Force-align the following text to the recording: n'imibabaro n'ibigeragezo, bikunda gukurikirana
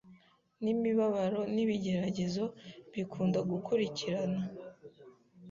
n'imibabaro 0.63 1.41
n'ibigeragezo, 1.53 2.43
bikunda 2.93 3.39
gukurikirana 3.49 4.41